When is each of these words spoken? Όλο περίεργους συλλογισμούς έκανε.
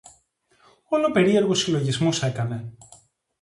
Όλο 0.89 1.11
περίεργους 1.11 1.59
συλλογισμούς 1.59 2.21
έκανε. 2.23 2.73